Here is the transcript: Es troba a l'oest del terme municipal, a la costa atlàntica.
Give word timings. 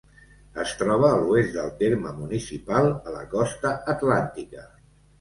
Es 0.63 0.71
troba 0.79 1.09
a 1.09 1.19
l'oest 1.25 1.53
del 1.59 1.69
terme 1.83 2.15
municipal, 2.23 2.91
a 3.13 3.17
la 3.21 3.25
costa 3.37 3.79
atlàntica. 3.99 4.71